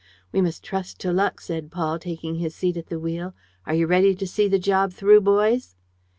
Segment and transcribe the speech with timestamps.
[0.31, 3.35] "We must trust to luck," said Paul, taking his seat at the wheel.
[3.67, 5.75] "Are you ready to see the job through, boys?"